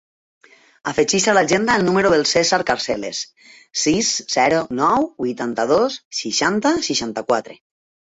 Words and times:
Afegeix 0.91 1.25
a 1.31 1.33
l'agenda 1.37 1.73
el 1.79 1.83
número 1.89 2.11
del 2.13 2.23
Cèsar 2.29 2.57
Carceles: 2.69 3.19
sis, 3.81 4.09
zero, 4.37 4.61
nou, 4.79 5.05
vuitanta-dos, 5.25 5.99
seixanta, 6.21 6.73
seixanta-quatre. 6.89 7.59